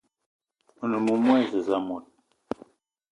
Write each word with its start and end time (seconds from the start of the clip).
One 0.83 0.97
moumoua 1.05 1.39
e 1.43 1.45
zez 1.51 1.69
mot 1.87 2.03